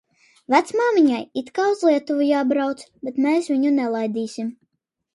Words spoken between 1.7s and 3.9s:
uz Lietuvu jābrauc, bet mēs viņu